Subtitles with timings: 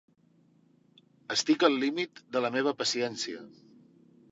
[1.35, 3.47] Estic al límit de la meva paciència.